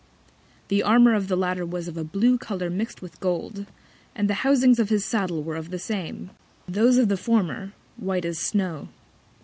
[0.69, 3.67] The Armour of the latter was of a blue Colour mixt with Gold,
[4.15, 6.31] and the Housings of his Saddle were of the same.
[6.67, 8.87] Those of the former white as Snow.